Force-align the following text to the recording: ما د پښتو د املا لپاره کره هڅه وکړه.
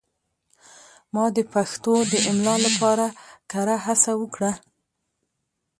ما 1.13 1.25
د 1.37 1.39
پښتو 1.53 1.93
د 2.11 2.13
املا 2.29 2.55
لپاره 2.65 3.05
کره 3.51 3.75
هڅه 3.85 4.11
وکړه. 4.21 4.51